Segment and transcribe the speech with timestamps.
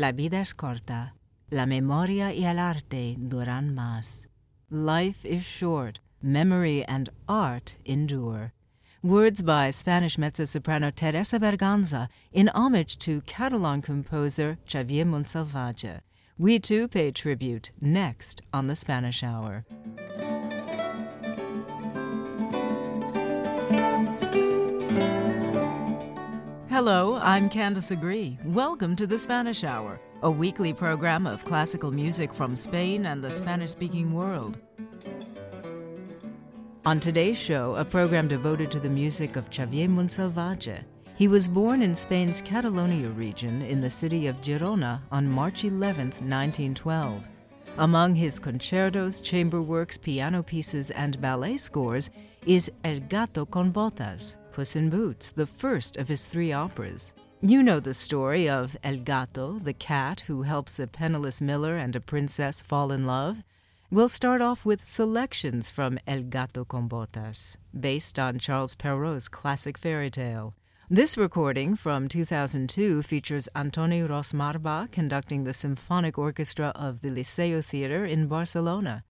[0.00, 1.12] La vida es corta.
[1.50, 4.28] La memoria y el arte duran más.
[4.70, 6.00] Life is short.
[6.22, 8.54] Memory and art endure.
[9.02, 16.00] Words by Spanish mezzo soprano Teresa Berganza in homage to Catalan composer Xavier Montsalvatge.
[16.38, 19.66] We too pay tribute next on the Spanish Hour.
[26.82, 28.38] Hello, I'm Candice Agree.
[28.42, 33.30] Welcome to the Spanish Hour, a weekly program of classical music from Spain and the
[33.30, 34.56] Spanish speaking world.
[36.86, 40.82] On today's show, a program devoted to the music of Xavier Montsalvatge.
[41.18, 46.12] He was born in Spain's Catalonia region in the city of Girona on March 11,
[46.12, 47.28] 1912.
[47.76, 52.08] Among his concertos, chamber works, piano pieces, and ballet scores
[52.46, 57.14] is El Gato con Botas, Puss in Boots, the first of his three operas.
[57.40, 61.96] You know the story of El Gato, the cat who helps a penniless miller and
[61.96, 63.42] a princess fall in love.
[63.90, 69.78] We'll start off with selections from El Gato con Botas, based on Charles Perrault's classic
[69.78, 70.52] fairy tale.
[70.90, 77.64] This recording from 2002 features Antoni Ros Marba conducting the Symphonic Orchestra of the Liceo
[77.64, 79.04] Theatre in Barcelona.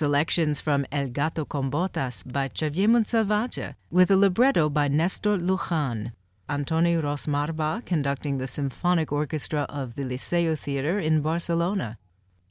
[0.00, 6.12] Selections from El Gato con Botas by Xavier Montsalvatge, with a libretto by Nestor Luján.
[6.48, 11.98] Antoni Ros Marbà conducting the symphonic orchestra of the Liceo Theatre in Barcelona.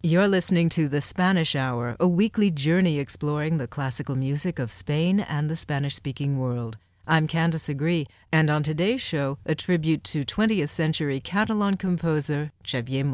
[0.03, 5.19] You're listening to The Spanish Hour, a weekly journey exploring the classical music of Spain
[5.19, 6.77] and the Spanish speaking world.
[7.07, 13.05] I'm Candice Agree, and on today's show, a tribute to 20th century Catalan composer Xavier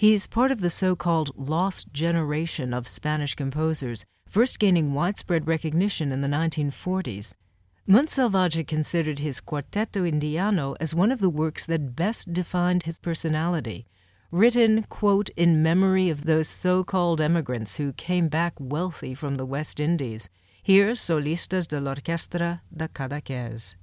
[0.00, 0.08] Montsalvatge.
[0.08, 6.12] He's part of the so called lost generation of Spanish composers, first gaining widespread recognition
[6.12, 7.34] in the 1940s.
[7.86, 13.86] Montsalvatge considered his Cuarteto Indiano as one of the works that best defined his personality.
[14.30, 19.46] Written, quote, in memory of those so called emigrants who came back wealthy from the
[19.46, 20.30] West Indies.
[20.62, 23.76] Here, solistas de la de Cadaqués.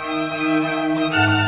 [0.00, 1.39] Música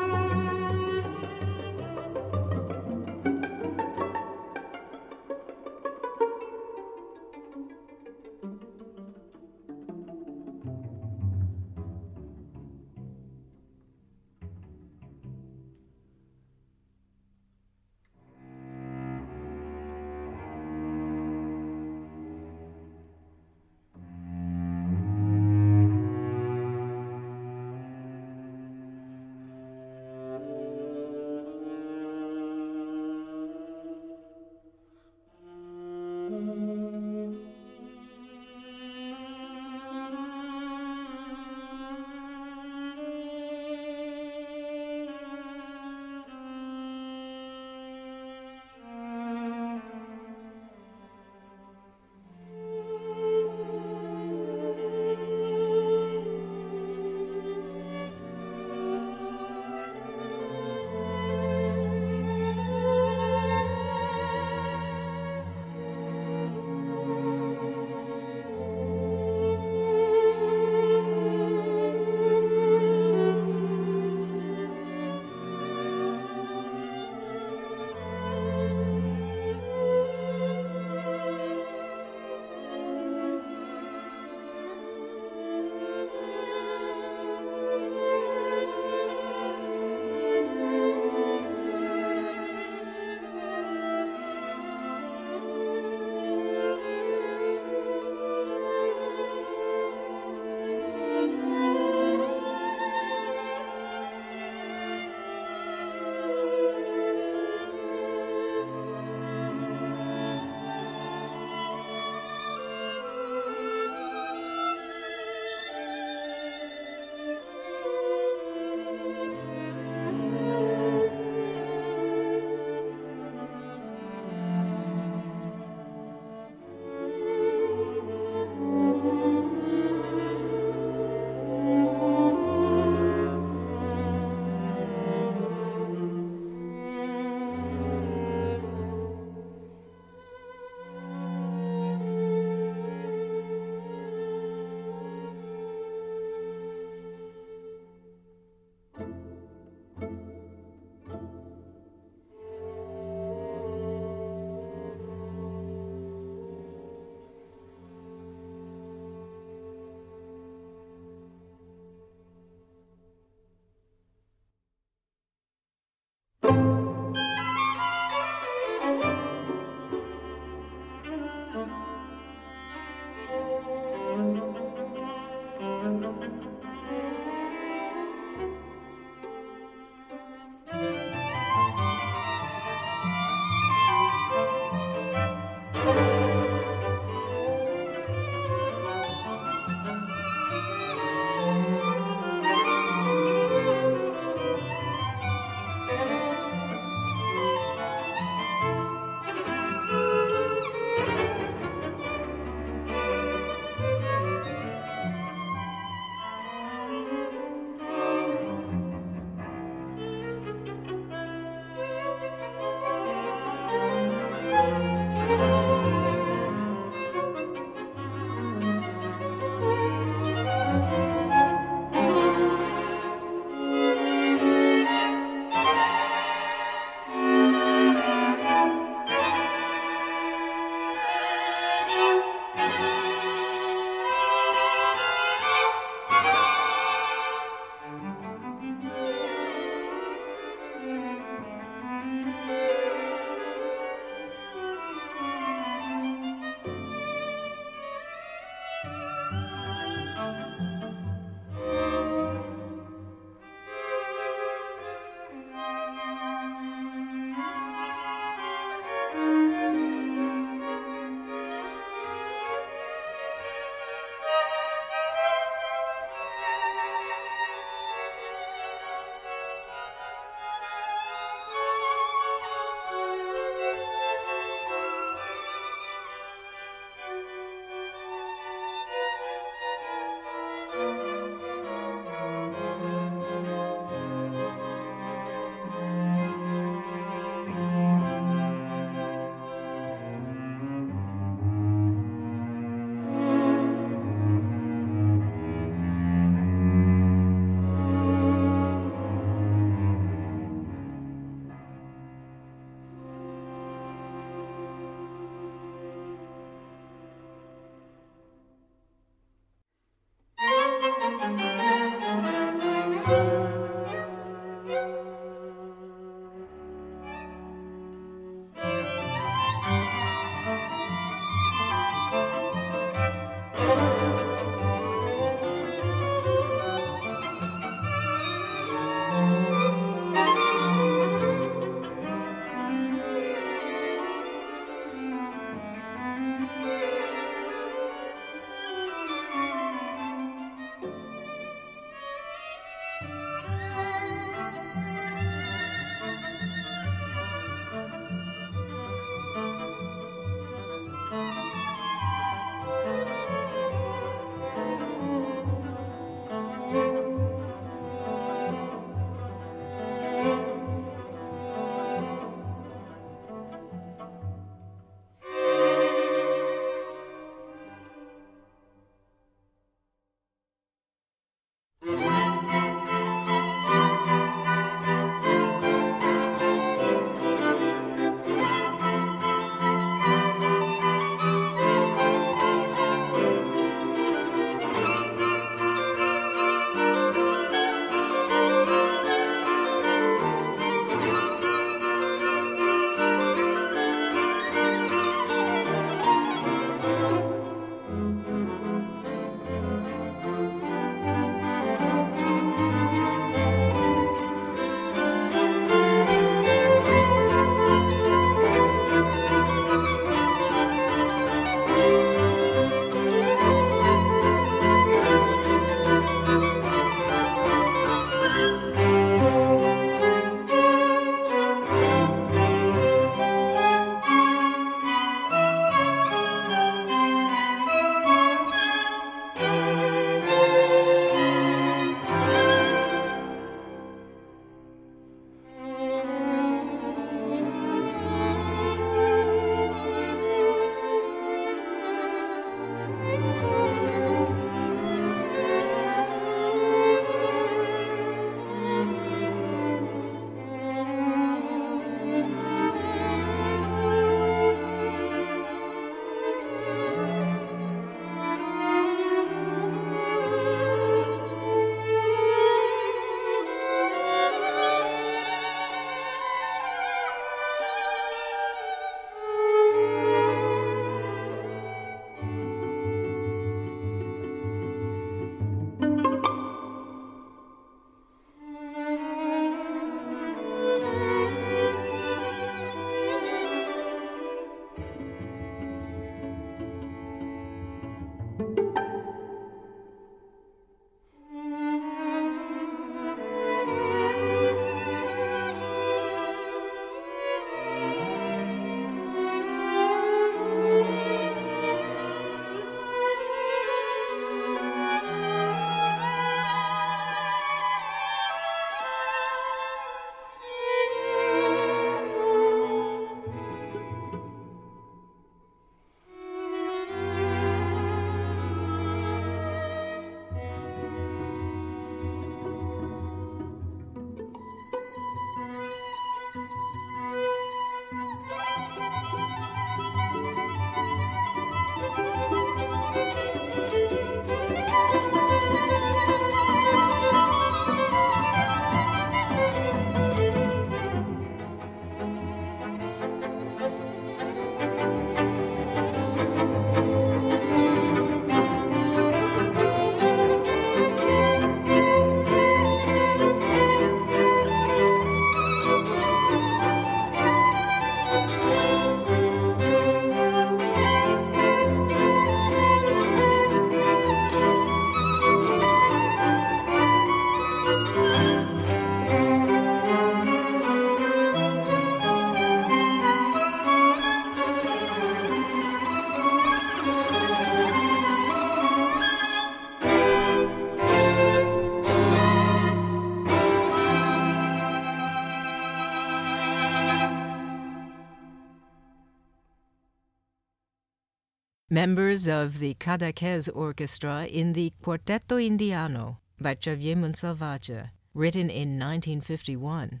[591.76, 600.00] Members of the Cadaqués Orchestra in the Cuarteto Indiano by Xavier Montsalvatge, written in 1951.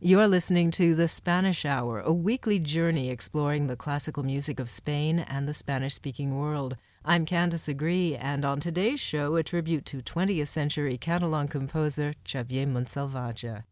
[0.00, 5.20] You're listening to The Spanish Hour, a weekly journey exploring the classical music of Spain
[5.20, 6.76] and the Spanish speaking world.
[7.04, 12.66] I'm Candice Agree, and on today's show, a tribute to 20th century Catalan composer Xavier
[12.66, 13.62] Montsalvatge.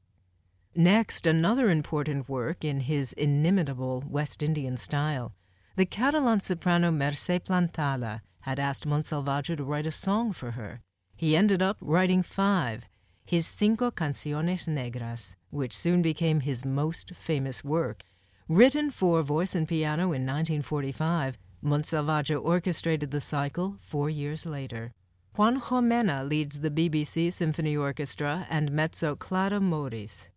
[0.76, 5.34] Next, another important work in his inimitable West Indian style.
[5.74, 10.82] The Catalan soprano Mercè Plantada had asked Montsalvatge to write a song for her.
[11.16, 12.90] He ended up writing five,
[13.24, 18.02] his Cinco Canciones Negras, which soon became his most famous work.
[18.48, 24.92] Written for voice and piano in 1945, Montsalvatge orchestrated the cycle four years later.
[25.38, 30.28] Juan Mena leads the BBC Symphony Orchestra and mezzo Clara Mouriz.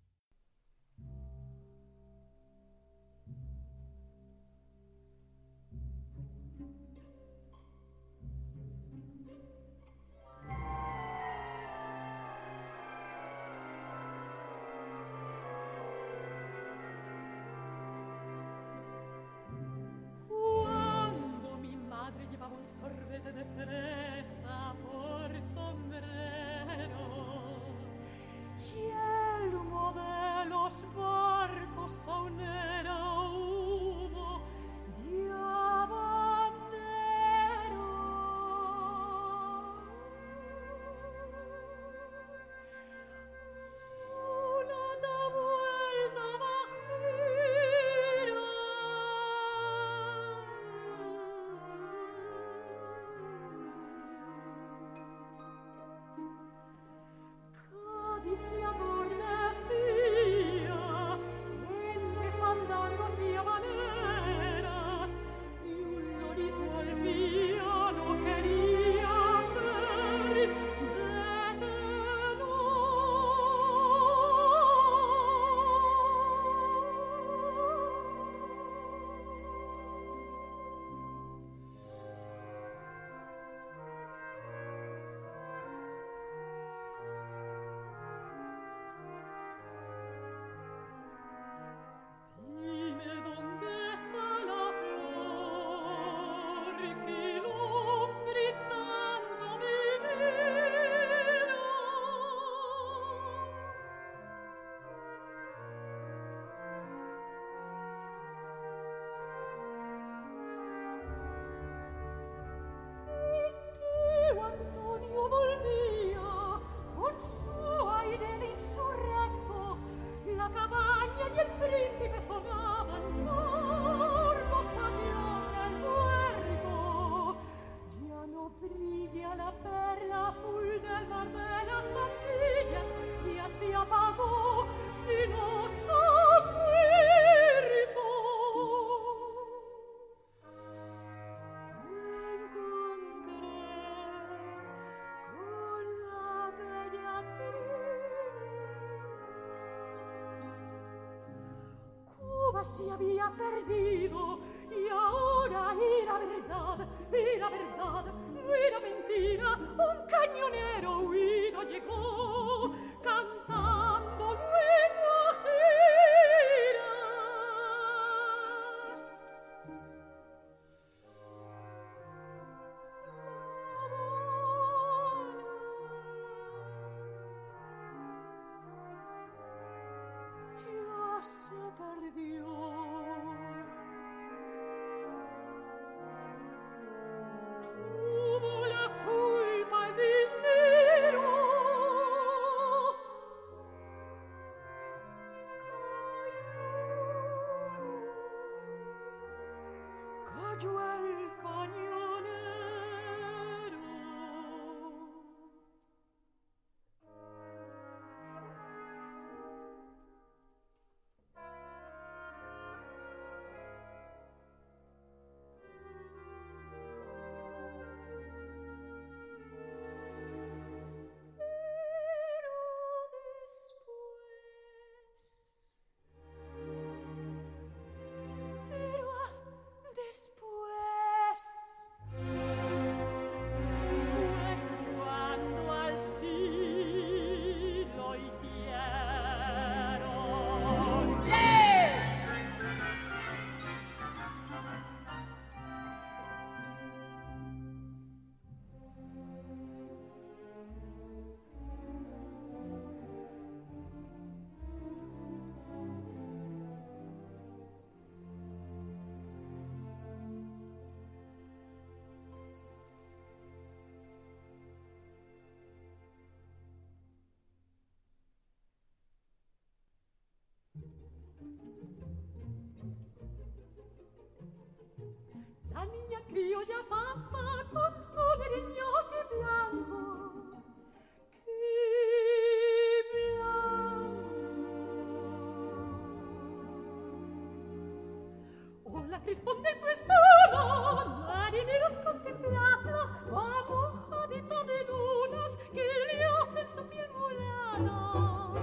[289.23, 293.23] rispondendo e solo marineros contemplatla
[293.67, 298.53] como habita de lunas que le hacen su piel molana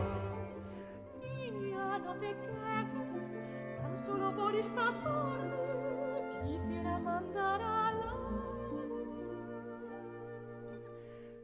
[1.21, 3.41] niña no te quejes
[3.81, 8.15] tan solo por esta tarde quisiera mandar a la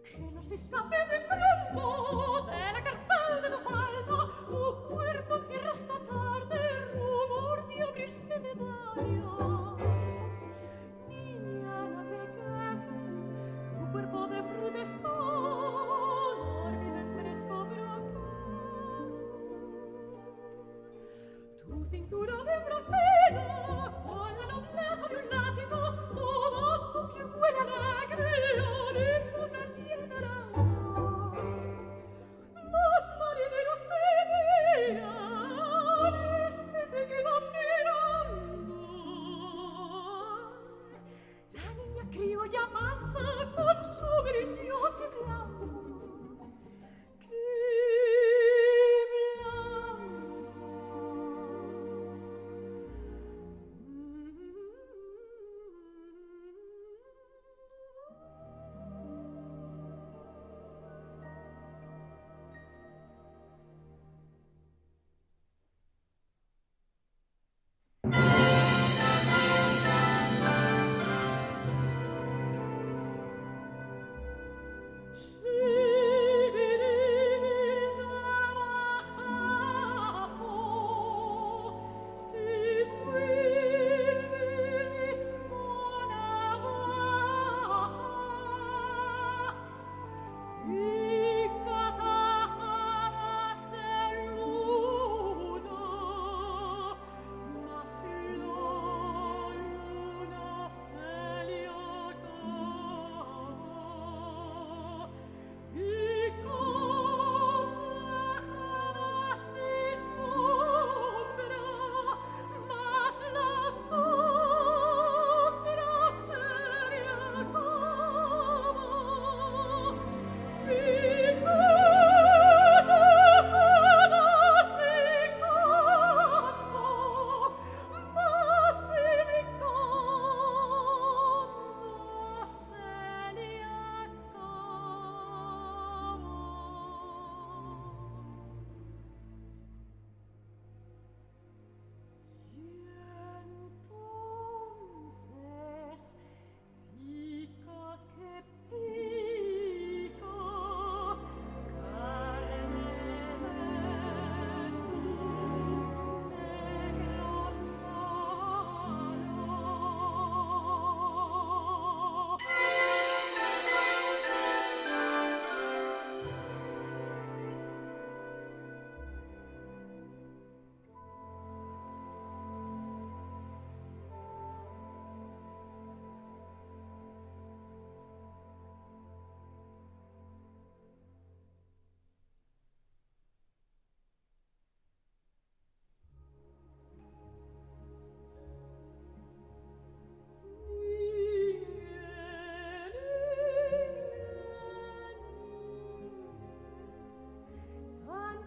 [0.04, 4.04] que nos escape de pronto de la cárcel de tu falda
[4.46, 6.27] tu cuerpo en tierra estatal.
[8.08, 9.57] Irse de barrio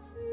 [0.01, 0.30] to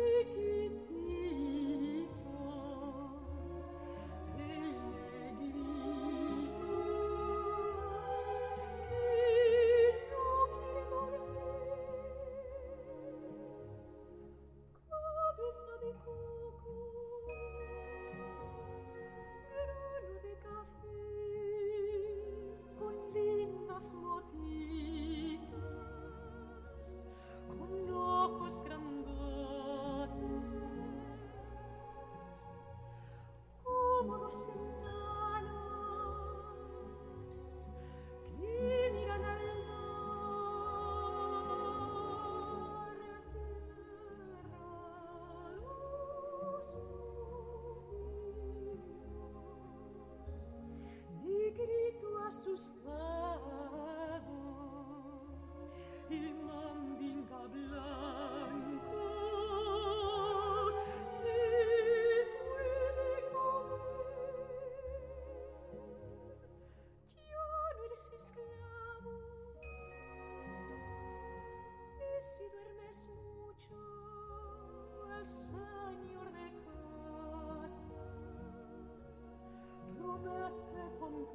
[81.01, 81.28] bambù,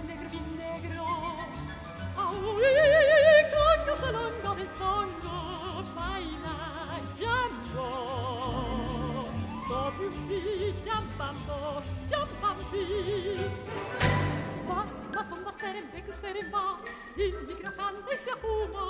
[0.00, 1.04] allegro vinegro
[2.16, 2.74] Aui,
[3.52, 6.56] quando s'allunga nel sonno Baila,
[7.16, 7.88] giambo
[9.66, 12.84] So più di giambambo, giambambi
[14.66, 16.78] Va, va, tomba serembe, che seremba
[17.14, 18.84] Il microcante si accuma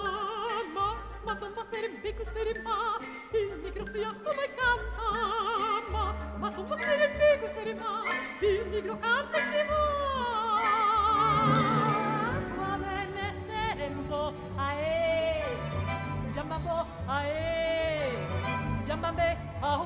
[0.73, 2.99] Ma, ma tomba serembe, che seremba
[3.33, 5.91] Il micro si accuma e canta.
[5.91, 8.03] Ma, ma tomba serembe, che seremba
[8.41, 10.10] Il micro canta e si va
[17.17, 18.13] ae
[18.87, 19.29] jamambe
[19.63, 19.85] ao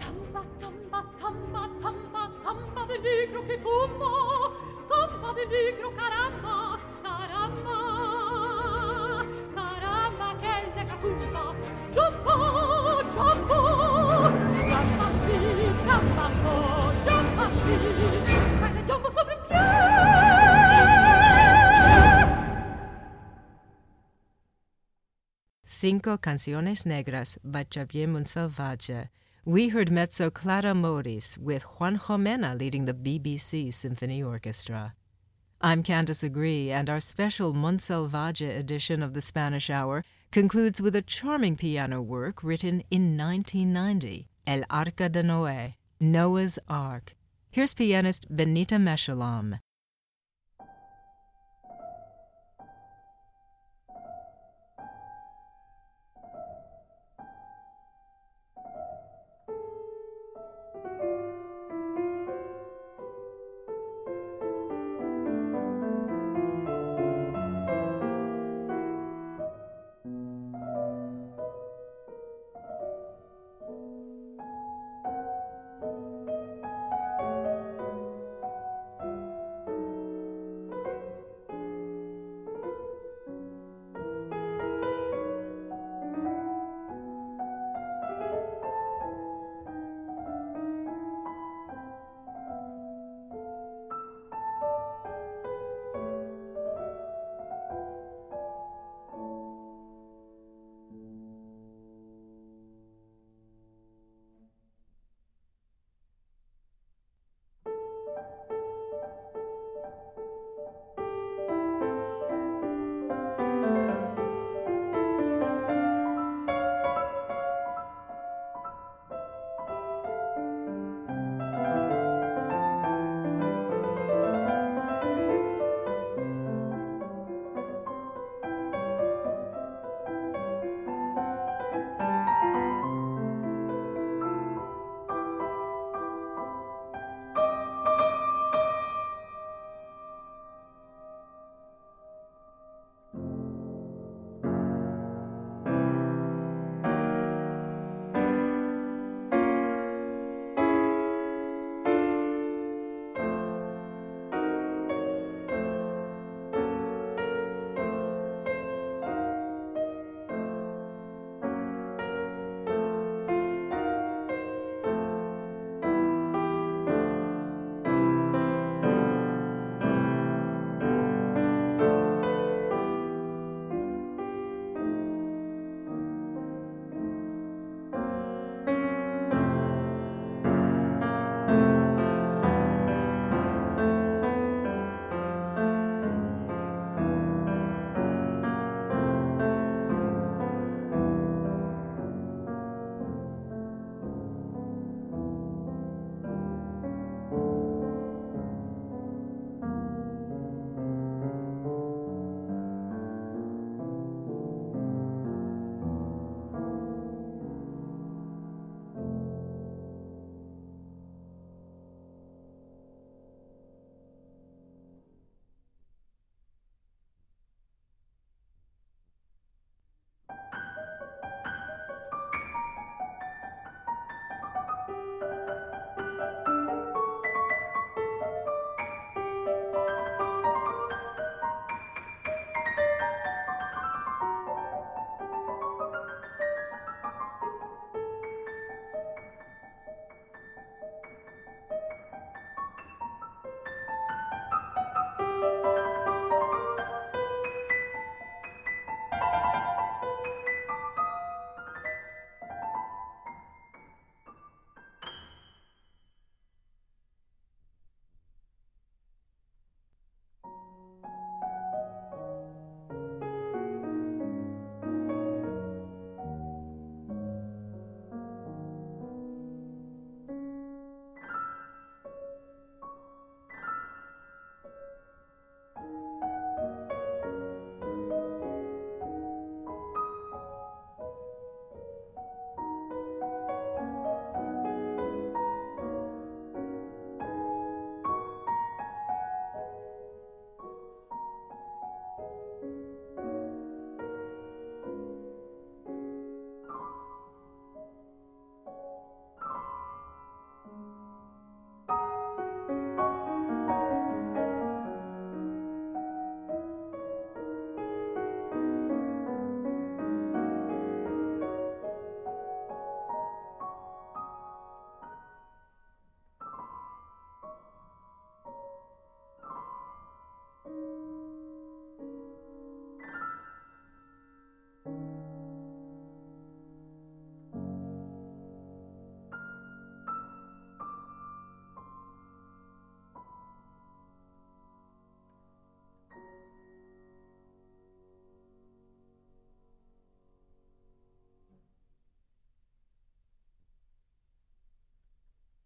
[0.00, 4.10] tamba tamba tamba tamba tamba del micro che tumba
[4.90, 6.56] tamba del micro caramba
[7.04, 7.78] caramba
[9.56, 11.44] caramba che il neca tumba
[11.94, 12.36] jumbo
[13.14, 13.58] jumbo
[25.80, 29.08] Cinco Canciones Negras by Xavier Montsalvatge.
[29.46, 34.92] We heard mezzo Clara Mouriz with Juan José Mena leading the BBC Symphony Orchestra.
[35.62, 41.00] I'm Candice Agree, and our special Montsalvatge edition of the Spanish Hour concludes with a
[41.00, 47.16] charming piano work written in 1990, El Arca de Noé, Noah's Ark.
[47.50, 49.60] Here's pianist Benita Meshulam.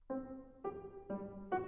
[0.09, 0.23] Thank
[1.53, 1.64] you.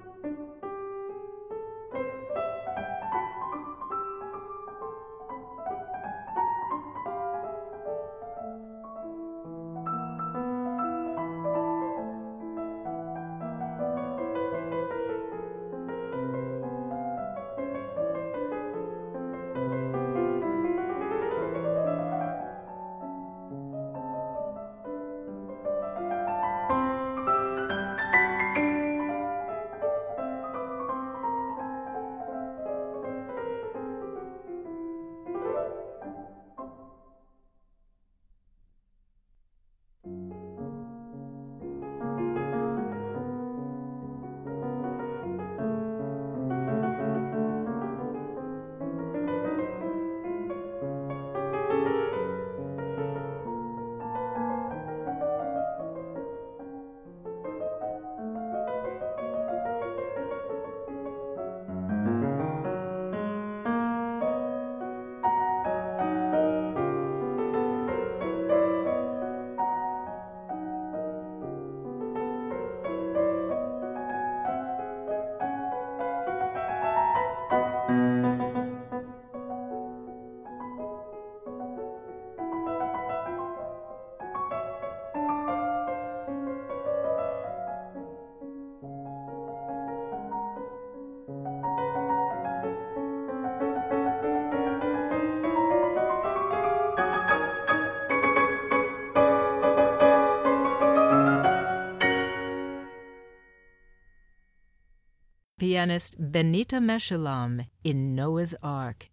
[105.67, 109.11] Pianist Benita Meshulam in Noah's Ark.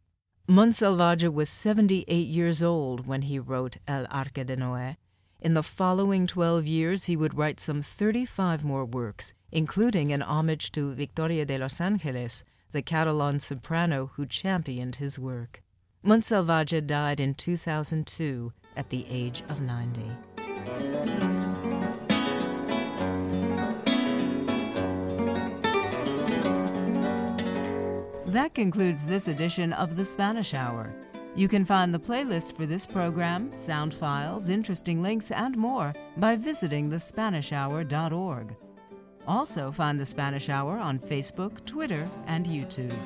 [0.47, 4.97] Montsalvatge was 78 years old when he wrote El Arca de Noé.
[5.41, 10.71] In the following 12 years, he would write some 35 more works, including an homage
[10.73, 15.63] to Victoria de los Angeles, the Catalan soprano who championed his work.
[16.05, 21.32] Montsalvatge died in 2002 at the age of 90.
[28.33, 30.91] That concludes this edition of The Spanish Hour.
[31.35, 36.35] You can find the playlist for this program, sound files, interesting links, and more by
[36.35, 38.55] visiting thespanishhour.org.
[39.27, 42.97] Also, find The Spanish Hour on Facebook, Twitter, and YouTube.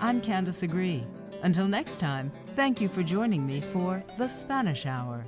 [0.00, 1.04] I'm Candice Agree.
[1.42, 5.26] Until next time, thank you for joining me for The Spanish Hour.